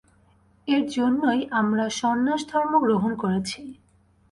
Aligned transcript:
এর 0.67 0.81
জন্যই 0.89 1.41
আমরা 1.59 1.85
সন্ন্যাসধর্ম 1.99 2.73
গ্রহণ 2.85 3.11
করেছি! 3.15 3.61